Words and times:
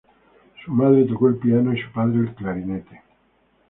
Su 0.65 0.71
madre 0.73 1.03
tocó 1.05 1.27
el 1.27 1.35
piano 1.35 1.75
y 1.75 1.79
su 1.79 1.91
padre 1.91 2.21
el 2.21 2.33
clarinete. 2.33 3.03